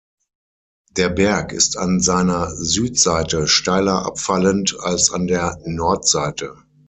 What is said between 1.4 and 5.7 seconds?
ist an seiner Südseite steiler abfallend als an der